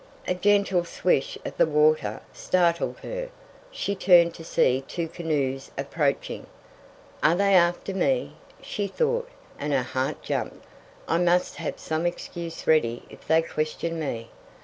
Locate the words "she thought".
8.63-9.29